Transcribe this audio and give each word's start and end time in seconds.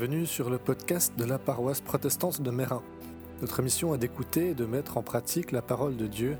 bienvenue 0.00 0.24
sur 0.24 0.48
le 0.48 0.56
podcast 0.56 1.12
de 1.18 1.26
la 1.26 1.38
paroisse 1.38 1.82
protestante 1.82 2.40
de 2.40 2.50
Mérin. 2.50 2.82
Notre 3.42 3.60
mission 3.60 3.94
est 3.94 3.98
d'écouter 3.98 4.52
et 4.52 4.54
de 4.54 4.64
mettre 4.64 4.96
en 4.96 5.02
pratique 5.02 5.52
la 5.52 5.60
parole 5.60 5.98
de 5.98 6.06
Dieu, 6.06 6.38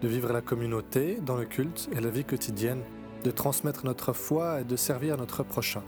de 0.00 0.06
vivre 0.06 0.32
la 0.32 0.40
communauté, 0.40 1.18
dans 1.26 1.34
le 1.34 1.44
culte 1.44 1.88
et 1.90 2.00
la 2.00 2.08
vie 2.08 2.22
quotidienne, 2.22 2.84
de 3.24 3.32
transmettre 3.32 3.84
notre 3.84 4.12
foi 4.12 4.60
et 4.60 4.64
de 4.64 4.76
servir 4.76 5.16
notre 5.16 5.42
prochain. 5.42 5.82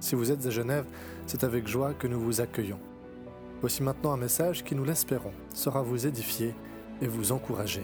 Si 0.00 0.14
vous 0.14 0.30
êtes 0.30 0.46
à 0.46 0.50
Genève, 0.50 0.86
c'est 1.26 1.44
avec 1.44 1.68
joie 1.68 1.92
que 1.92 2.06
nous 2.06 2.18
vous 2.18 2.40
accueillons. 2.40 2.80
Voici 3.60 3.82
maintenant 3.82 4.14
un 4.14 4.16
message 4.16 4.64
qui, 4.64 4.74
nous 4.74 4.84
l'espérons, 4.84 5.34
sera 5.52 5.82
vous 5.82 6.06
édifier 6.06 6.54
et 7.02 7.06
vous 7.06 7.32
encourager. 7.32 7.82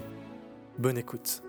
Bonne 0.78 0.96
écoute. 0.96 1.42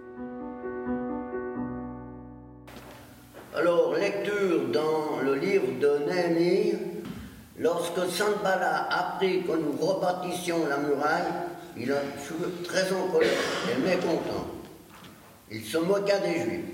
Alors, 3.55 3.93
lecture 3.93 4.67
dans 4.73 5.21
le 5.23 5.35
livre 5.35 5.79
de 5.79 6.09
Néhémie. 6.09 6.91
Lorsque 7.61 8.09
Sanbala 8.09 8.88
apprit 8.89 9.43
que 9.43 9.51
nous 9.51 9.73
rebâtissions 9.79 10.65
la 10.67 10.77
muraille, 10.77 11.31
il 11.77 11.93
fut 12.17 12.63
très 12.63 12.91
en 12.91 13.07
colère 13.09 13.29
et 13.71 13.79
mécontent. 13.79 14.47
Il 15.52 15.63
se 15.63 15.77
moqua 15.77 16.17
des 16.17 16.39
Juifs. 16.39 16.66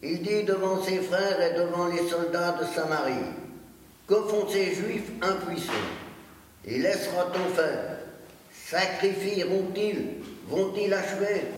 Il 0.00 0.22
dit 0.22 0.44
devant 0.44 0.80
ses 0.80 0.98
frères 0.98 1.40
et 1.42 1.58
devant 1.58 1.88
les 1.88 2.08
soldats 2.08 2.56
de 2.60 2.66
Samarie, 2.66 3.34
Que 4.06 4.14
font 4.14 4.48
ces 4.48 4.72
Juifs 4.74 5.10
impuissants? 5.22 5.72
Et 6.66 6.78
laissera-t-on 6.78 7.54
faire 7.56 7.98
Sacrifieront-ils? 8.52 10.22
Vont-ils 10.48 10.94
achever? 10.94 11.48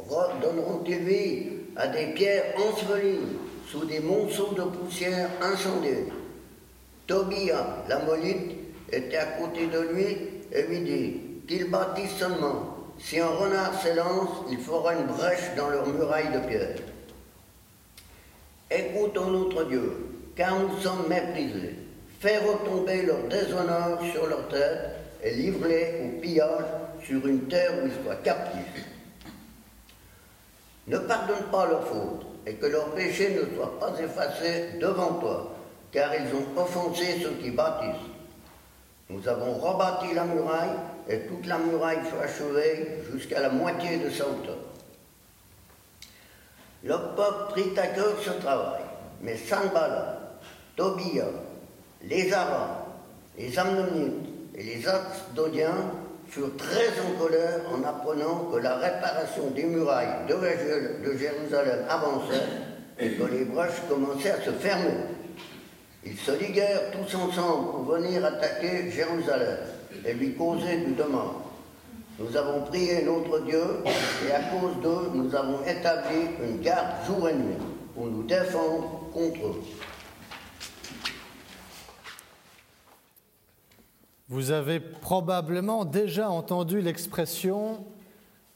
Donneront-ils 0.40 1.04
vie 1.04 1.46
à 1.76 1.88
des 1.88 2.06
pierres 2.14 2.54
ensevelies 2.56 3.26
sous 3.70 3.84
des 3.84 4.00
monceaux 4.00 4.54
de 4.56 4.62
poussière 4.62 5.28
incendiée. 5.42 6.06
Tobia, 7.06 7.84
l'amolite, 7.88 8.52
était 8.90 9.16
à 9.16 9.26
côté 9.26 9.66
de 9.66 9.80
lui 9.80 10.16
et 10.52 10.62
lui 10.62 10.80
dit 10.80 11.20
qu'il 11.46 11.70
bâtisse 11.70 12.16
seulement. 12.18 12.76
Si 12.98 13.18
un 13.18 13.28
renard 13.28 13.80
s'élance, 13.82 14.30
il 14.50 14.58
fera 14.58 14.94
une 14.94 15.06
brèche 15.06 15.54
dans 15.56 15.68
leur 15.68 15.86
muraille 15.86 16.32
de 16.32 16.38
pierre. 16.46 16.76
Écoutons 18.70 19.30
notre 19.30 19.64
Dieu, 19.64 19.92
car 20.36 20.58
nous 20.58 20.78
sommes 20.80 21.08
méprisés. 21.08 21.76
Fais 22.20 22.38
retomber 22.38 23.02
leur 23.02 23.22
déshonneur 23.28 24.00
sur 24.12 24.26
leur 24.26 24.48
tête 24.48 24.96
et 25.22 25.34
livre-les 25.34 26.00
au 26.04 26.20
pillage 26.20 26.64
sur 27.04 27.26
une 27.26 27.46
terre 27.48 27.72
où 27.82 27.86
ils 27.86 28.02
soient 28.02 28.16
captifs. 28.16 28.86
Ne 30.86 30.98
pardonne 30.98 31.44
pas 31.50 31.66
leurs 31.66 31.86
fautes 31.86 32.26
et 32.46 32.54
que 32.54 32.66
leurs 32.66 32.94
péchés 32.94 33.34
ne 33.34 33.54
soient 33.54 33.78
pas 33.78 33.94
effacés 34.00 34.78
devant 34.80 35.14
toi, 35.14 35.54
car 35.94 36.10
ils 36.12 36.34
ont 36.34 36.60
offensé 36.60 37.20
ceux 37.22 37.36
qui 37.40 37.52
bâtissent. 37.52 38.10
Nous 39.08 39.26
avons 39.28 39.54
rebâti 39.54 40.12
la 40.12 40.24
muraille, 40.24 40.76
et 41.08 41.20
toute 41.20 41.46
la 41.46 41.58
muraille 41.58 42.00
fut 42.04 42.20
achevée 42.20 42.98
jusqu'à 43.12 43.40
la 43.40 43.50
moitié 43.50 43.98
de 43.98 44.10
sa 44.10 44.24
hauteur. 44.24 44.58
Le 46.82 46.96
peuple 47.14 47.50
prit 47.50 47.78
à 47.78 47.86
cœur 47.88 48.16
ce 48.20 48.30
travail, 48.30 48.82
mais 49.22 49.36
Sanbala, 49.36 50.38
Tobia, 50.76 51.26
les 52.02 52.32
Arabes, 52.32 52.86
les 53.38 53.56
Amnonites 53.56 54.28
et 54.56 54.62
les 54.64 54.88
Asdodiens 54.88 55.92
furent 56.28 56.56
très 56.56 56.88
en 57.00 57.18
colère 57.18 57.60
en 57.72 57.84
apprenant 57.84 58.50
que 58.52 58.56
la 58.56 58.76
réparation 58.76 59.50
des 59.50 59.64
murailles 59.64 60.26
de 60.28 61.16
Jérusalem 61.16 61.84
avançait 61.88 62.48
et 62.98 63.12
que 63.12 63.24
les 63.24 63.44
brèches 63.44 63.82
commençaient 63.88 64.32
à 64.32 64.40
se 64.40 64.50
fermer. 64.50 65.13
Ils 66.06 66.18
se 66.18 66.32
liguèrent 66.32 66.90
tous 66.90 67.16
ensemble 67.16 67.70
pour 67.70 67.82
venir 67.94 68.24
attaquer 68.24 68.90
Jérusalem 68.90 69.58
et 70.04 70.12
lui 70.12 70.34
causer 70.34 70.78
du 70.78 70.92
demande. 70.92 71.36
Nous 72.18 72.36
avons 72.36 72.62
prié 72.66 73.02
notre 73.04 73.40
Dieu 73.40 73.82
et 74.28 74.32
à 74.32 74.40
cause 74.50 74.80
d'eux, 74.82 75.10
nous 75.14 75.34
avons 75.34 75.64
établi 75.64 76.26
une 76.42 76.60
garde 76.60 77.04
jour 77.06 77.28
et 77.28 77.34
nuit 77.34 77.56
pour 77.94 78.06
nous 78.06 78.22
défendre 78.22 79.08
contre 79.12 79.46
eux. 79.46 79.62
Vous 84.28 84.50
avez 84.50 84.80
probablement 84.80 85.84
déjà 85.84 86.30
entendu 86.30 86.80
l'expression⁇ 86.80 87.74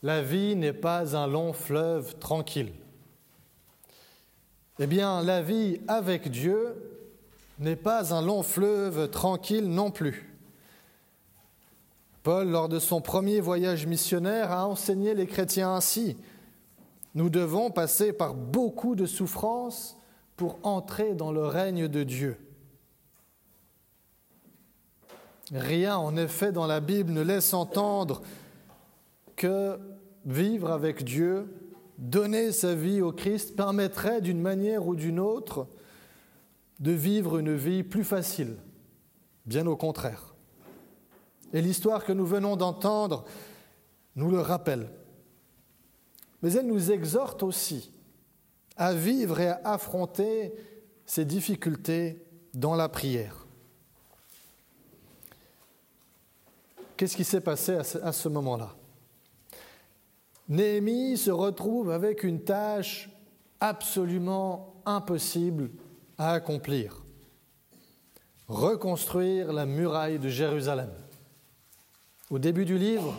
La 0.03 0.21
vie 0.21 0.55
n'est 0.55 0.73
pas 0.73 1.15
un 1.15 1.27
long 1.27 1.53
fleuve 1.53 2.17
tranquille⁇ 2.19 2.71
Eh 4.79 4.87
bien, 4.87 5.21
la 5.23 5.41
vie 5.41 5.81
avec 5.87 6.29
Dieu 6.29 6.98
n'est 7.59 7.75
pas 7.75 8.13
un 8.13 8.21
long 8.21 8.41
fleuve 8.41 9.09
tranquille 9.09 9.69
non 9.69 9.91
plus. 9.91 10.35
Paul, 12.23 12.49
lors 12.49 12.69
de 12.69 12.79
son 12.79 13.01
premier 13.01 13.39
voyage 13.41 13.85
missionnaire, 13.85 14.51
a 14.51 14.67
enseigné 14.67 15.13
les 15.13 15.27
chrétiens 15.27 15.73
ainsi. 15.73 16.17
Nous 17.15 17.29
devons 17.29 17.71
passer 17.71 18.13
par 18.13 18.33
beaucoup 18.33 18.95
de 18.95 19.05
souffrances 19.05 19.97
pour 20.35 20.59
entrer 20.63 21.15
dans 21.15 21.31
le 21.31 21.45
règne 21.45 21.87
de 21.87 22.03
Dieu. 22.03 22.37
Rien, 25.51 25.97
en 25.97 26.15
effet, 26.15 26.51
dans 26.51 26.67
la 26.67 26.79
Bible 26.79 27.11
ne 27.11 27.21
laisse 27.21 27.53
entendre 27.53 28.21
que 29.35 29.79
vivre 30.25 30.69
avec 30.71 31.03
Dieu, 31.03 31.51
donner 31.97 32.51
sa 32.51 32.75
vie 32.75 33.01
au 33.01 33.11
Christ, 33.11 33.55
permettrait 33.55 34.21
d'une 34.21 34.41
manière 34.41 34.87
ou 34.87 34.95
d'une 34.95 35.19
autre 35.19 35.67
de 36.79 36.91
vivre 36.91 37.37
une 37.37 37.55
vie 37.55 37.83
plus 37.83 38.03
facile. 38.03 38.57
Bien 39.45 39.67
au 39.67 39.75
contraire. 39.75 40.33
Et 41.53 41.61
l'histoire 41.61 42.05
que 42.05 42.13
nous 42.13 42.25
venons 42.25 42.55
d'entendre 42.55 43.25
nous 44.15 44.29
le 44.29 44.39
rappelle. 44.39 44.89
Mais 46.41 46.53
elle 46.53 46.67
nous 46.67 46.91
exhorte 46.91 47.43
aussi 47.43 47.91
à 48.77 48.93
vivre 48.93 49.39
et 49.39 49.49
à 49.49 49.61
affronter 49.65 50.53
ces 51.05 51.25
difficultés 51.25 52.23
dans 52.53 52.75
la 52.75 52.87
prière. 52.87 53.45
Qu'est-ce 56.95 57.15
qui 57.15 57.23
s'est 57.23 57.41
passé 57.41 57.73
à 57.75 58.11
ce 58.11 58.29
moment-là? 58.29 58.75
Néhémie 60.47 61.17
se 61.17 61.31
retrouve 61.31 61.91
avec 61.91 62.23
une 62.23 62.43
tâche 62.43 63.09
absolument 63.59 64.81
impossible 64.85 65.71
à 66.19 66.33
accomplir. 66.33 67.03
Reconstruire 68.47 69.51
la 69.51 69.65
muraille 69.65 70.19
de 70.19 70.29
Jérusalem. 70.29 70.91
Au 72.29 72.37
début 72.37 72.65
du 72.65 72.77
livre, 72.77 73.15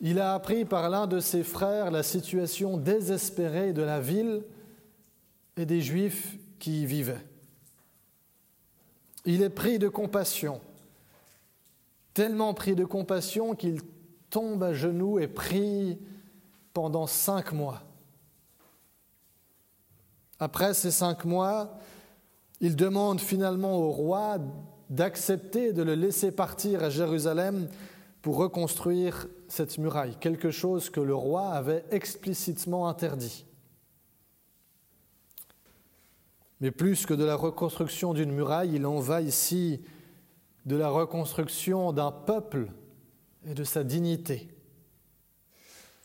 il 0.00 0.18
a 0.18 0.34
appris 0.34 0.64
par 0.64 0.90
l'un 0.90 1.06
de 1.06 1.20
ses 1.20 1.44
frères 1.44 1.92
la 1.92 2.02
situation 2.02 2.76
désespérée 2.76 3.72
de 3.72 3.82
la 3.82 4.00
ville 4.00 4.42
et 5.56 5.66
des 5.66 5.80
Juifs 5.80 6.36
qui 6.58 6.82
y 6.82 6.86
vivaient. 6.86 7.24
Il 9.24 9.40
est 9.40 9.50
pris 9.50 9.78
de 9.78 9.88
compassion 9.88 10.60
tellement 12.14 12.54
pris 12.54 12.76
de 12.76 12.84
compassion 12.84 13.54
qu'il 13.54 13.82
tombe 14.30 14.62
à 14.62 14.72
genoux 14.72 15.18
et 15.18 15.26
prie 15.26 15.98
pendant 16.72 17.06
cinq 17.06 17.52
mois. 17.52 17.82
Après 20.38 20.74
ces 20.74 20.92
cinq 20.92 21.24
mois, 21.24 21.76
il 22.60 22.76
demande 22.76 23.20
finalement 23.20 23.76
au 23.76 23.90
roi 23.90 24.38
d'accepter 24.90 25.72
de 25.72 25.82
le 25.82 25.94
laisser 25.94 26.32
partir 26.32 26.82
à 26.82 26.90
Jérusalem 26.90 27.68
pour 28.22 28.36
reconstruire 28.36 29.28
cette 29.48 29.78
muraille, 29.78 30.16
quelque 30.20 30.50
chose 30.50 30.90
que 30.90 31.00
le 31.00 31.14
roi 31.14 31.48
avait 31.50 31.84
explicitement 31.90 32.88
interdit. 32.88 33.44
Mais 36.60 36.70
plus 36.70 37.04
que 37.04 37.14
de 37.14 37.24
la 37.24 37.34
reconstruction 37.34 38.14
d'une 38.14 38.32
muraille, 38.32 38.76
il 38.76 38.86
en 38.86 38.98
va 38.98 39.20
ici 39.20 39.82
de 40.64 40.76
la 40.76 40.88
reconstruction 40.88 41.92
d'un 41.92 42.10
peuple 42.10 42.68
et 43.46 43.54
de 43.54 43.64
sa 43.64 43.84
dignité. 43.84 44.48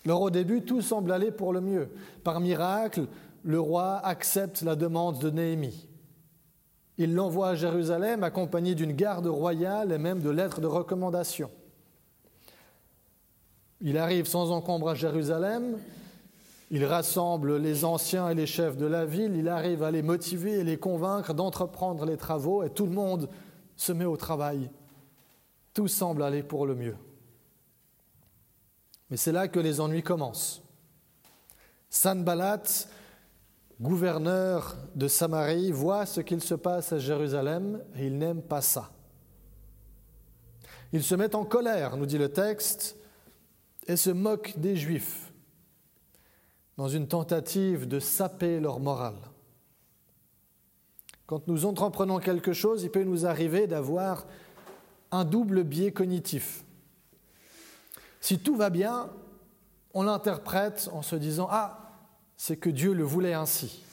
Alors 0.06 0.22
au 0.22 0.30
début, 0.30 0.64
tout 0.64 0.82
semble 0.82 1.12
aller 1.12 1.32
pour 1.32 1.54
le 1.54 1.62
mieux. 1.62 1.90
Par 2.24 2.40
miracle, 2.40 3.08
le 3.44 3.60
roi 3.60 3.98
accepte 3.98 4.62
la 4.62 4.76
demande 4.76 5.20
de 5.20 5.30
Néhémie. 5.30 5.89
Il 7.00 7.16
l'envoie 7.16 7.48
à 7.48 7.56
Jérusalem 7.56 8.26
accompagné 8.26 8.76
d'une 8.76 8.92
garde 8.92 9.26
royale 9.26 9.94
et 9.94 9.98
même 9.98 10.20
de 10.20 10.30
lettres 10.30 10.60
de 10.60 10.68
recommandation. 10.68 11.50
Il 13.80 13.98
arrive 13.98 14.28
sans 14.28 14.52
encombre 14.52 14.90
à 14.90 14.96
Jérusalem, 14.96 15.78
il 16.70 16.84
rassemble 16.84 17.56
les 17.56 17.86
anciens 17.86 18.30
et 18.30 18.36
les 18.36 18.46
chefs 18.46 18.76
de 18.76 18.86
la 18.86 19.06
ville, 19.06 19.38
il 19.38 19.48
arrive 19.48 19.82
à 19.82 19.92
les 19.92 20.02
motiver 20.02 20.60
et 20.60 20.64
les 20.66 20.78
convaincre 20.78 21.34
d'entreprendre 21.34 22.06
les 22.06 22.18
travaux 22.18 22.64
et 22.64 22.70
tout 22.70 22.86
le 22.86 22.92
monde 22.92 23.30
se 23.78 23.94
met 23.94 24.04
au 24.04 24.18
travail. 24.18 24.70
Tout 25.74 25.88
semble 25.88 26.22
aller 26.22 26.44
pour 26.44 26.68
le 26.68 26.76
mieux. 26.76 26.98
Mais 29.10 29.16
c'est 29.16 29.32
là 29.32 29.48
que 29.48 29.62
les 29.62 29.80
ennuis 29.80 30.04
commencent. 30.04 30.62
Sanballat, 31.90 32.64
gouverneur 33.82 34.76
de 34.96 35.08
Samarie, 35.08 35.72
voit 35.72 36.06
ce 36.06 36.22
qu'il 36.22 36.42
se 36.42 36.56
passe 36.56 36.94
à 36.94 37.00
Jérusalem 37.00 37.82
et 37.96 38.08
il 38.08 38.18
n'aime 38.18 38.42
pas 38.42 38.62
ça. 38.62 38.92
Il 40.92 41.04
se 41.04 41.16
met 41.16 41.36
en 41.36 41.46
colère, 41.46 41.98
nous 41.98 42.06
dit 42.06 42.18
le 42.18 42.30
texte, 42.30 42.98
et 43.88 43.96
se 43.96 44.10
moque 44.10 44.54
des 44.58 44.76
Juifs 44.76 45.32
dans 46.78 46.88
une 46.88 47.08
tentative 47.08 47.88
de 47.88 48.00
saper 48.00 48.60
leur 48.60 48.80
morale. 48.80 49.20
Quand 51.26 51.48
nous 51.48 51.66
entreprenons 51.66 52.20
quelque 52.20 52.54
chose, 52.54 52.84
il 52.84 52.90
peut 52.90 53.04
nous 53.04 53.26
arriver 53.26 53.68
d'avoir 53.68 54.26
un 55.12 55.26
double 55.26 55.64
biais 55.64 55.92
cognitif. 55.92 56.64
Si 58.22 58.40
tout 58.40 58.56
va 58.56 58.70
bien, 58.70 59.10
on 59.94 60.04
l'interprète 60.04 60.90
en 60.92 61.02
se 61.02 61.16
disant 61.16 61.48
Ah, 61.52 61.89
c'est 62.40 62.56
que 62.56 62.70
Dieu 62.70 62.94
le 62.94 63.04
voulait 63.04 63.34
ainsi. 63.34 63.84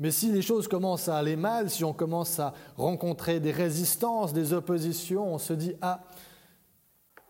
Mais 0.00 0.10
si 0.10 0.32
les 0.32 0.42
choses 0.42 0.66
commencent 0.66 1.06
à 1.08 1.16
aller 1.16 1.36
mal, 1.36 1.70
si 1.70 1.84
on 1.84 1.92
commence 1.92 2.40
à 2.40 2.54
rencontrer 2.76 3.38
des 3.38 3.52
résistances, 3.52 4.32
des 4.32 4.52
oppositions, 4.52 5.32
on 5.32 5.38
se 5.38 5.52
dit 5.52 5.76
Ah, 5.80 6.02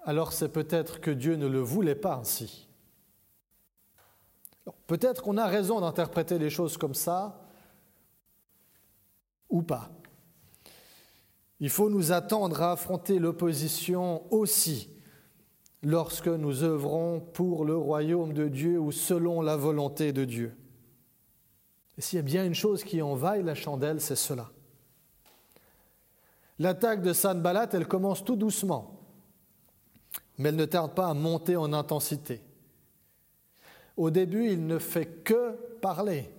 alors 0.04 0.32
c'est 0.32 0.48
peut-être 0.48 1.02
que 1.02 1.10
Dieu 1.10 1.36
ne 1.36 1.46
le 1.46 1.60
voulait 1.60 1.94
pas 1.94 2.14
ainsi. 2.14 2.66
Peut-être 4.86 5.22
qu'on 5.22 5.36
a 5.36 5.46
raison 5.46 5.82
d'interpréter 5.82 6.38
les 6.38 6.48
choses 6.48 6.78
comme 6.78 6.94
ça, 6.94 7.42
ou 9.50 9.60
pas. 9.60 9.90
Il 11.60 11.68
faut 11.68 11.90
nous 11.90 12.10
attendre 12.10 12.62
à 12.62 12.72
affronter 12.72 13.18
l'opposition 13.18 14.22
aussi 14.32 14.88
lorsque 15.82 16.28
nous 16.28 16.62
œuvrons 16.62 17.20
pour 17.20 17.64
le 17.64 17.76
royaume 17.76 18.32
de 18.32 18.48
Dieu 18.48 18.78
ou 18.78 18.92
selon 18.92 19.42
la 19.42 19.56
volonté 19.56 20.12
de 20.12 20.24
Dieu. 20.24 20.56
Et 21.98 22.00
s'il 22.00 22.18
y 22.18 22.20
a 22.20 22.22
bien 22.22 22.44
une 22.44 22.54
chose 22.54 22.84
qui 22.84 23.02
envahit 23.02 23.44
la 23.44 23.54
chandelle, 23.54 24.00
c'est 24.00 24.16
cela. 24.16 24.50
L'attaque 26.58 27.02
de 27.02 27.12
Sanballat, 27.12 27.68
elle 27.72 27.88
commence 27.88 28.24
tout 28.24 28.36
doucement, 28.36 29.00
mais 30.38 30.50
elle 30.50 30.56
ne 30.56 30.64
tarde 30.64 30.94
pas 30.94 31.08
à 31.08 31.14
monter 31.14 31.56
en 31.56 31.72
intensité. 31.72 32.40
Au 33.96 34.10
début, 34.10 34.50
il 34.50 34.66
ne 34.66 34.78
fait 34.78 35.06
que 35.06 35.52
parler 35.80 36.30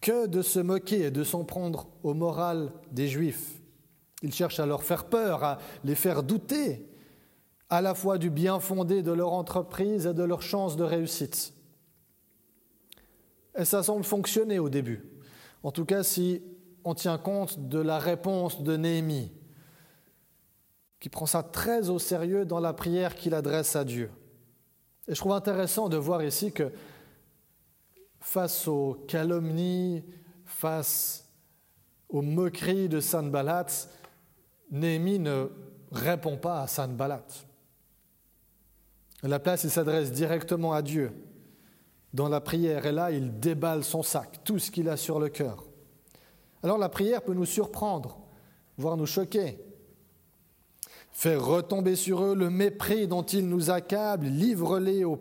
que 0.00 0.26
de 0.26 0.42
se 0.42 0.58
moquer 0.58 1.04
et 1.04 1.10
de 1.10 1.24
s'en 1.24 1.44
prendre 1.44 1.88
au 2.02 2.12
moral 2.12 2.72
des 2.90 3.08
Juifs. 3.08 3.62
Il 4.22 4.34
cherche 4.34 4.60
à 4.60 4.66
leur 4.66 4.82
faire 4.82 5.06
peur, 5.06 5.42
à 5.42 5.58
les 5.82 5.94
faire 5.94 6.22
douter, 6.22 6.86
à 7.70 7.80
la 7.80 7.94
fois 7.94 8.18
du 8.18 8.30
bien 8.30 8.60
fondé 8.60 9.02
de 9.02 9.12
leur 9.12 9.32
entreprise 9.32 10.06
et 10.06 10.14
de 10.14 10.22
leur 10.22 10.42
chance 10.42 10.76
de 10.76 10.84
réussite. 10.84 11.54
Et 13.56 13.64
ça 13.64 13.82
semble 13.82 14.04
fonctionner 14.04 14.58
au 14.58 14.68
début. 14.68 15.04
En 15.62 15.70
tout 15.70 15.84
cas, 15.84 16.02
si 16.02 16.42
on 16.84 16.94
tient 16.94 17.18
compte 17.18 17.68
de 17.68 17.78
la 17.78 17.98
réponse 17.98 18.62
de 18.62 18.76
Néhémie, 18.76 19.32
qui 21.00 21.08
prend 21.08 21.26
ça 21.26 21.42
très 21.42 21.90
au 21.90 21.98
sérieux 21.98 22.44
dans 22.44 22.60
la 22.60 22.72
prière 22.72 23.14
qu'il 23.14 23.34
adresse 23.34 23.76
à 23.76 23.84
Dieu. 23.84 24.10
Et 25.06 25.14
je 25.14 25.20
trouve 25.20 25.32
intéressant 25.32 25.88
de 25.88 25.96
voir 25.96 26.22
ici 26.22 26.52
que 26.52 26.72
face 28.20 28.66
aux 28.68 29.04
calomnies, 29.06 30.02
face 30.44 31.28
aux 32.08 32.22
moqueries 32.22 32.88
de 32.88 33.00
Sanballat, 33.00 33.66
Néhémie 34.70 35.18
ne 35.18 35.48
répond 35.92 36.38
pas 36.38 36.62
à 36.62 36.66
Sanballat. 36.66 37.26
À 39.24 39.28
la 39.28 39.40
place, 39.40 39.64
il 39.64 39.70
s'adresse 39.70 40.12
directement 40.12 40.74
à 40.74 40.82
Dieu 40.82 41.10
dans 42.12 42.28
la 42.28 42.42
prière, 42.42 42.84
et 42.84 42.92
là, 42.92 43.10
il 43.10 43.40
déballe 43.40 43.82
son 43.82 44.02
sac, 44.02 44.44
tout 44.44 44.58
ce 44.58 44.70
qu'il 44.70 44.88
a 44.88 44.98
sur 44.98 45.18
le 45.18 45.30
cœur. 45.30 45.64
Alors 46.62 46.76
la 46.76 46.90
prière 46.90 47.22
peut 47.22 47.32
nous 47.32 47.46
surprendre, 47.46 48.20
voire 48.76 48.98
nous 48.98 49.06
choquer. 49.06 49.58
Faire 51.10 51.44
retomber 51.44 51.96
sur 51.96 52.22
eux 52.22 52.34
le 52.34 52.50
mépris 52.50 53.08
dont 53.08 53.22
ils 53.22 53.48
nous 53.48 53.70
accablent, 53.70 54.26
livre-les 54.26 55.04
au 55.04 55.16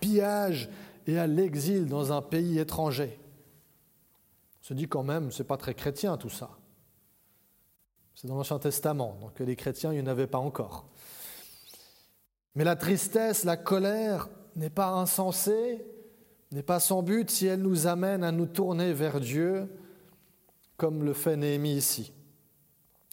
pillage 0.00 0.70
et 1.06 1.18
à 1.18 1.26
l'exil 1.26 1.86
dans 1.86 2.12
un 2.12 2.22
pays 2.22 2.58
étranger. 2.58 3.18
On 4.62 4.66
se 4.68 4.74
dit 4.74 4.86
quand 4.86 5.02
même, 5.02 5.32
c'est 5.32 5.44
pas 5.44 5.56
très 5.56 5.74
chrétien 5.74 6.16
tout 6.16 6.30
ça. 6.30 6.50
C'est 8.14 8.28
dans 8.28 8.36
l'Ancien 8.36 8.58
Testament, 8.58 9.18
donc 9.20 9.38
les 9.40 9.56
chrétiens, 9.56 9.92
il 9.92 9.96
n'y 9.96 10.08
en 10.08 10.10
avait 10.10 10.26
pas 10.26 10.38
encore. 10.38 10.86
Mais 12.58 12.64
la 12.64 12.74
tristesse, 12.74 13.44
la 13.44 13.56
colère 13.56 14.28
n'est 14.56 14.68
pas 14.68 14.88
insensée, 14.88 15.86
n'est 16.50 16.64
pas 16.64 16.80
sans 16.80 17.04
but 17.04 17.30
si 17.30 17.46
elle 17.46 17.62
nous 17.62 17.86
amène 17.86 18.24
à 18.24 18.32
nous 18.32 18.46
tourner 18.46 18.92
vers 18.92 19.20
Dieu, 19.20 19.68
comme 20.76 21.04
le 21.04 21.12
fait 21.12 21.36
Néhémie 21.36 21.76
ici. 21.76 22.12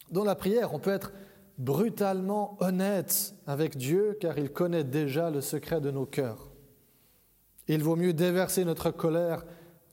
Dans 0.09 0.23
la 0.23 0.33
prière, 0.33 0.73
on 0.73 0.79
peut 0.79 0.89
être 0.89 1.13
brutalement 1.59 2.57
honnête 2.59 3.35
avec 3.45 3.77
Dieu, 3.77 4.17
car 4.19 4.39
il 4.39 4.51
connaît 4.51 4.83
déjà 4.83 5.29
le 5.29 5.41
secret 5.41 5.79
de 5.79 5.91
nos 5.91 6.07
cœurs. 6.07 6.49
Il 7.67 7.83
vaut 7.83 7.95
mieux 7.95 8.13
déverser 8.13 8.65
notre 8.65 8.89
colère 8.89 9.45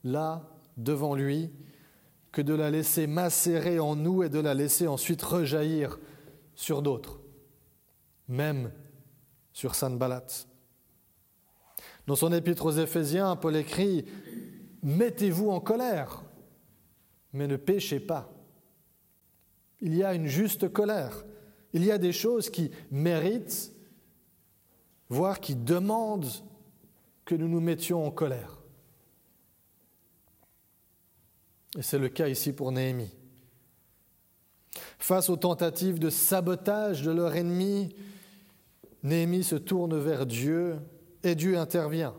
là, 0.02 0.48
devant 0.78 1.14
lui, 1.14 1.50
que 2.32 2.40
de 2.40 2.54
la 2.54 2.70
laisser 2.70 3.06
macérer 3.06 3.80
en 3.80 3.96
nous 3.96 4.22
et 4.22 4.30
de 4.30 4.40
la 4.40 4.54
laisser 4.54 4.88
ensuite 4.88 5.20
rejaillir 5.20 5.98
sur 6.54 6.80
d'autres, 6.80 7.20
même 8.28 8.70
sur 9.52 9.74
Sanballat. 9.74 10.26
Dans 12.06 12.16
son 12.16 12.32
épître 12.32 12.66
aux 12.66 12.72
Éphésiens, 12.72 13.36
Paul 13.36 13.56
écrit 13.56 14.04
Mettez-vous 14.82 15.50
en 15.50 15.60
colère, 15.60 16.24
mais 17.32 17.46
ne 17.46 17.56
péchez 17.56 18.00
pas. 18.00 18.32
Il 19.80 19.94
y 19.94 20.02
a 20.02 20.14
une 20.14 20.26
juste 20.26 20.68
colère. 20.72 21.24
Il 21.72 21.84
y 21.84 21.90
a 21.90 21.98
des 21.98 22.12
choses 22.12 22.50
qui 22.50 22.70
méritent, 22.90 23.72
voire 25.08 25.40
qui 25.40 25.54
demandent 25.54 26.30
que 27.24 27.34
nous 27.34 27.48
nous 27.48 27.60
mettions 27.60 28.04
en 28.04 28.10
colère. 28.10 28.58
Et 31.78 31.82
c'est 31.82 31.98
le 31.98 32.08
cas 32.08 32.28
ici 32.28 32.52
pour 32.52 32.72
Néhémie. 32.72 33.14
Face 34.98 35.30
aux 35.30 35.36
tentatives 35.36 35.98
de 35.98 36.10
sabotage 36.10 37.02
de 37.02 37.10
leur 37.10 37.34
ennemi, 37.34 37.94
Néhémie 39.02 39.44
se 39.44 39.56
tourne 39.56 39.98
vers 39.98 40.26
Dieu 40.26 40.78
et 41.22 41.34
Dieu 41.34 41.58
intervient. 41.58 42.14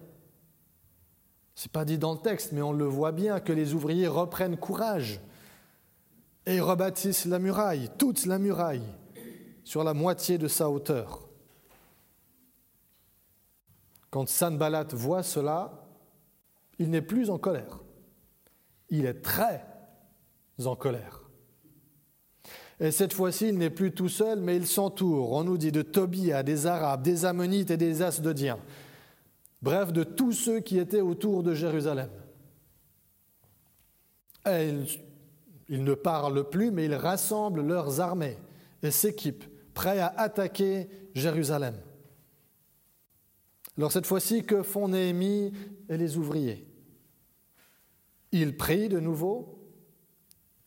Ce 1.55 1.67
n'est 1.67 1.71
pas 1.71 1.85
dit 1.85 1.97
dans 1.97 2.13
le 2.13 2.19
texte, 2.19 2.51
mais 2.51 2.61
on 2.61 2.73
le 2.73 2.85
voit 2.85 3.11
bien 3.11 3.39
que 3.39 3.53
les 3.53 3.73
ouvriers 3.73 4.07
reprennent 4.07 4.57
courage 4.57 5.21
et 6.45 6.59
rebâtissent 6.59 7.25
la 7.25 7.39
muraille, 7.39 7.89
toute 7.97 8.25
la 8.25 8.39
muraille, 8.39 8.87
sur 9.63 9.83
la 9.83 9.93
moitié 9.93 10.37
de 10.37 10.47
sa 10.47 10.69
hauteur. 10.69 11.29
Quand 14.09 14.27
Sanballat 14.27 14.87
voit 14.91 15.23
cela, 15.23 15.87
il 16.79 16.89
n'est 16.89 17.01
plus 17.01 17.29
en 17.29 17.37
colère. 17.37 17.79
Il 18.89 19.05
est 19.05 19.21
très 19.21 19.65
en 20.65 20.75
colère. 20.75 21.22
Et 22.83 22.91
cette 22.91 23.13
fois-ci, 23.13 23.47
il 23.47 23.57
n'est 23.57 23.69
plus 23.69 23.93
tout 23.93 24.09
seul, 24.09 24.41
mais 24.41 24.57
il 24.57 24.67
s'entoure, 24.67 25.31
on 25.31 25.45
nous 25.45 25.57
dit, 25.57 25.71
de 25.71 25.81
Tobia, 25.81 26.43
des 26.43 26.67
Arabes, 26.67 27.01
des 27.01 27.23
Ammonites 27.23 27.71
et 27.71 27.77
des 27.77 28.01
Asdodiens. 28.01 28.59
Bref, 29.61 29.93
de 29.93 30.03
tous 30.03 30.33
ceux 30.33 30.59
qui 30.59 30.77
étaient 30.77 30.99
autour 30.99 31.43
de 31.43 31.53
Jérusalem. 31.53 32.09
Et 34.45 34.67
il, 34.67 34.85
il 35.69 35.85
ne 35.85 35.93
parle 35.93 36.49
plus, 36.49 36.71
mais 36.71 36.83
il 36.83 36.93
rassemble 36.93 37.61
leurs 37.61 38.01
armées 38.01 38.37
et 38.81 38.91
s'équipe, 38.91 39.45
prêts 39.73 39.99
à 39.99 40.13
attaquer 40.17 40.89
Jérusalem. 41.15 41.75
Alors 43.77 43.93
cette 43.93 44.05
fois-ci, 44.05 44.43
que 44.43 44.61
font 44.61 44.89
Néhémie 44.89 45.53
et 45.87 45.95
les 45.95 46.17
ouvriers? 46.17 46.67
Ils 48.33 48.57
prient 48.57 48.89
de 48.89 48.99
nouveau 48.99 49.57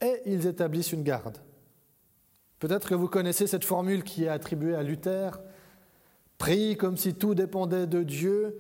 et 0.01 0.23
ils 0.25 0.47
établissent 0.47 0.93
une 0.93 1.03
garde. 1.03 1.43
Peut-être 2.59 2.89
que 2.89 2.95
vous 2.95 3.09
connaissez 3.09 3.47
cette 3.47 3.65
formule 3.65 4.03
qui 4.03 4.25
est 4.25 4.29
attribuée 4.29 4.75
à 4.75 4.83
Luther. 4.83 5.41
Prie 6.39 6.77
comme 6.77 6.97
si 6.97 7.15
tout 7.15 7.35
dépendait 7.35 7.87
de 7.87 8.03
Dieu 8.03 8.59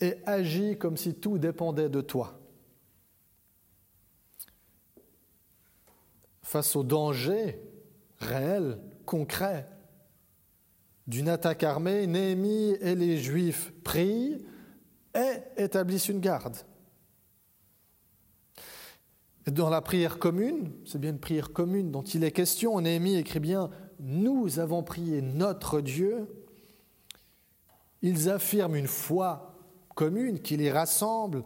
et 0.00 0.16
agis 0.26 0.78
comme 0.78 0.96
si 0.96 1.14
tout 1.14 1.38
dépendait 1.38 1.88
de 1.88 2.00
toi. 2.00 2.38
Face 6.42 6.76
au 6.76 6.82
danger 6.82 7.60
réel, 8.18 8.78
concret, 9.04 9.68
d'une 11.06 11.28
attaque 11.28 11.62
armée, 11.62 12.06
Néhémie 12.06 12.76
et 12.80 12.94
les 12.94 13.18
Juifs 13.18 13.72
prient 13.82 14.44
et 15.14 15.62
établissent 15.62 16.08
une 16.08 16.20
garde. 16.20 16.56
Dans 19.52 19.70
la 19.70 19.80
prière 19.80 20.18
commune, 20.18 20.72
c'est 20.84 21.00
bien 21.00 21.10
une 21.10 21.20
prière 21.20 21.52
commune 21.52 21.90
dont 21.90 22.02
il 22.02 22.24
est 22.24 22.32
question, 22.32 22.80
Néhémie 22.80 23.16
écrit 23.16 23.40
bien 23.40 23.70
Nous 24.00 24.58
avons 24.58 24.82
prié 24.82 25.22
notre 25.22 25.80
Dieu. 25.80 26.26
Ils 28.02 28.28
affirment 28.28 28.76
une 28.76 28.86
foi 28.86 29.54
commune 29.94 30.40
qui 30.40 30.56
les 30.56 30.70
rassemble, 30.70 31.44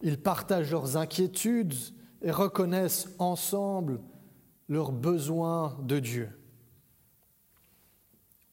ils 0.00 0.20
partagent 0.20 0.70
leurs 0.70 0.96
inquiétudes 0.96 1.74
et 2.22 2.30
reconnaissent 2.30 3.08
ensemble 3.18 4.00
leurs 4.68 4.92
besoins 4.92 5.76
de 5.82 5.98
Dieu. 5.98 6.28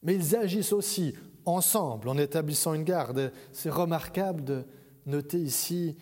Mais 0.04 0.16
ils 0.16 0.36
agissent 0.36 0.74
aussi 0.74 1.16
ensemble 1.46 2.10
en 2.10 2.18
établissant 2.18 2.74
une 2.74 2.84
garde. 2.84 3.32
C'est 3.52 3.70
remarquable 3.70 4.44
de 4.44 4.64
noter 5.06 5.40
ici 5.40 5.98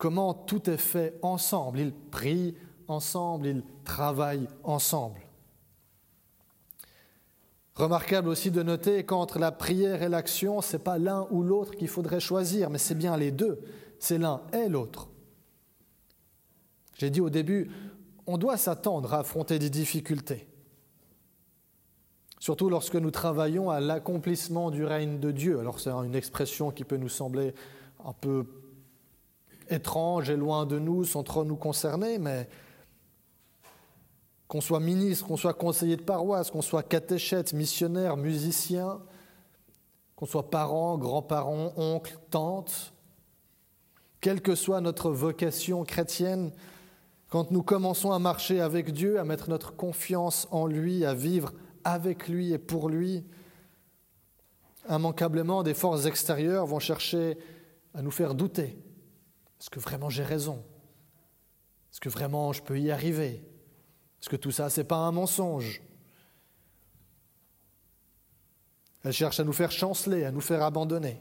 comment 0.00 0.32
tout 0.32 0.68
est 0.70 0.78
fait 0.78 1.14
ensemble? 1.20 1.78
Ils 1.78 1.92
prient 1.92 2.56
ensemble, 2.88 3.46
ils 3.46 3.62
travaillent 3.84 4.48
ensemble. 4.64 5.20
Remarquable 7.74 8.28
aussi 8.28 8.50
de 8.50 8.62
noter 8.62 9.04
qu'entre 9.04 9.38
la 9.38 9.52
prière 9.52 10.02
et 10.02 10.08
l'action, 10.08 10.62
ce 10.62 10.76
n'est 10.76 10.82
pas 10.82 10.98
l'un 10.98 11.28
ou 11.30 11.42
l'autre 11.42 11.76
qu'il 11.76 11.86
faudrait 11.86 12.18
choisir, 12.18 12.70
mais 12.70 12.78
c'est 12.78 12.94
bien 12.94 13.16
les 13.16 13.30
deux. 13.30 13.60
C'est 13.98 14.16
l'un 14.16 14.40
et 14.54 14.68
l'autre. 14.68 15.08
J'ai 16.96 17.10
dit 17.10 17.20
au 17.20 17.30
début, 17.30 17.70
on 18.26 18.38
doit 18.38 18.56
s'attendre 18.56 19.12
à 19.12 19.18
affronter 19.18 19.58
des 19.58 19.70
difficultés. 19.70 20.48
Surtout 22.38 22.70
lorsque 22.70 22.96
nous 22.96 23.10
travaillons 23.10 23.68
à 23.68 23.80
l'accomplissement 23.80 24.70
du 24.70 24.82
règne 24.82 25.20
de 25.20 25.30
Dieu. 25.30 25.60
Alors 25.60 25.78
c'est 25.78 25.90
une 25.90 26.14
expression 26.14 26.70
qui 26.70 26.84
peut 26.84 26.96
nous 26.96 27.10
sembler 27.10 27.54
un 28.02 28.14
peu 28.14 28.46
étrange 29.70 30.30
et 30.30 30.36
loin 30.36 30.66
de 30.66 30.78
nous, 30.78 31.04
sans 31.04 31.22
trop 31.22 31.44
nous 31.44 31.56
concerner, 31.56 32.18
mais 32.18 32.48
qu'on 34.48 34.60
soit 34.60 34.80
ministre, 34.80 35.26
qu'on 35.26 35.36
soit 35.36 35.54
conseiller 35.54 35.96
de 35.96 36.02
paroisse, 36.02 36.50
qu'on 36.50 36.62
soit 36.62 36.82
catéchète, 36.82 37.52
missionnaire, 37.52 38.16
musicien, 38.16 39.00
qu'on 40.16 40.26
soit 40.26 40.50
parent, 40.50 40.98
grand-parent, 40.98 41.72
oncle, 41.76 42.18
tante, 42.30 42.92
quelle 44.20 44.42
que 44.42 44.54
soit 44.54 44.80
notre 44.80 45.10
vocation 45.10 45.84
chrétienne, 45.84 46.50
quand 47.28 47.52
nous 47.52 47.62
commençons 47.62 48.12
à 48.12 48.18
marcher 48.18 48.60
avec 48.60 48.92
Dieu, 48.92 49.20
à 49.20 49.24
mettre 49.24 49.48
notre 49.48 49.74
confiance 49.74 50.48
en 50.50 50.66
lui, 50.66 51.04
à 51.04 51.14
vivre 51.14 51.52
avec 51.84 52.28
lui 52.28 52.52
et 52.52 52.58
pour 52.58 52.88
lui, 52.88 53.24
immanquablement, 54.90 55.62
des 55.62 55.74
forces 55.74 56.06
extérieures 56.06 56.66
vont 56.66 56.80
chercher 56.80 57.38
à 57.94 58.02
nous 58.02 58.10
faire 58.10 58.34
douter. 58.34 58.76
Est-ce 59.60 59.70
que 59.70 59.80
vraiment 59.80 60.08
j'ai 60.08 60.24
raison? 60.24 60.64
Est-ce 61.92 62.00
que 62.00 62.08
vraiment 62.08 62.52
je 62.52 62.62
peux 62.62 62.80
y 62.80 62.90
arriver? 62.90 63.44
Est-ce 64.20 64.28
que 64.28 64.36
tout 64.36 64.50
ça, 64.50 64.70
ce 64.70 64.80
n'est 64.80 64.86
pas 64.86 64.96
un 64.96 65.12
mensonge? 65.12 65.82
Elles 69.04 69.12
cherchent 69.12 69.40
à 69.40 69.44
nous 69.44 69.52
faire 69.52 69.70
chanceler, 69.70 70.24
à 70.24 70.30
nous 70.30 70.40
faire 70.40 70.62
abandonner. 70.62 71.20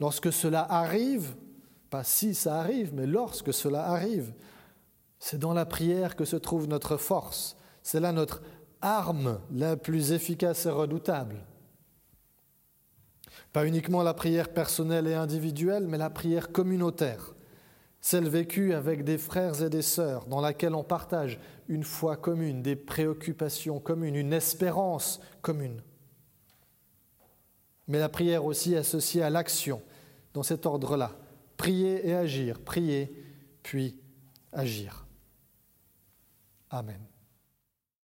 Lorsque 0.00 0.32
cela 0.32 0.62
arrive, 0.62 1.34
pas 1.90 2.04
si 2.04 2.34
ça 2.34 2.58
arrive, 2.58 2.94
mais 2.94 3.06
lorsque 3.06 3.52
cela 3.52 3.86
arrive. 3.86 4.32
C'est 5.18 5.38
dans 5.38 5.54
la 5.54 5.66
prière 5.66 6.16
que 6.16 6.24
se 6.24 6.36
trouve 6.36 6.66
notre 6.66 6.96
force. 6.96 7.56
C'est 7.82 8.00
là 8.00 8.12
notre 8.12 8.42
arme 8.80 9.40
la 9.52 9.76
plus 9.76 10.12
efficace 10.12 10.66
et 10.66 10.70
redoutable. 10.70 11.44
Pas 13.52 13.66
uniquement 13.66 14.02
la 14.02 14.14
prière 14.14 14.48
personnelle 14.48 15.06
et 15.06 15.14
individuelle, 15.14 15.86
mais 15.86 15.98
la 15.98 16.10
prière 16.10 16.52
communautaire, 16.52 17.34
celle 18.00 18.28
vécue 18.28 18.72
avec 18.72 19.04
des 19.04 19.18
frères 19.18 19.62
et 19.62 19.70
des 19.70 19.82
sœurs, 19.82 20.26
dans 20.26 20.40
laquelle 20.40 20.74
on 20.74 20.84
partage 20.84 21.38
une 21.68 21.84
foi 21.84 22.16
commune, 22.16 22.62
des 22.62 22.76
préoccupations 22.76 23.78
communes, 23.78 24.16
une 24.16 24.32
espérance 24.32 25.20
commune. 25.42 25.82
Mais 27.88 27.98
la 27.98 28.08
prière 28.08 28.44
aussi 28.44 28.74
associée 28.76 29.22
à 29.22 29.30
l'action, 29.30 29.82
dans 30.32 30.42
cet 30.42 30.66
ordre-là, 30.66 31.12
Prier 31.62 32.08
et 32.08 32.12
agir, 32.12 32.58
prier, 32.58 33.24
puis 33.62 33.96
agir. 34.52 35.06
Amen. 36.70 37.11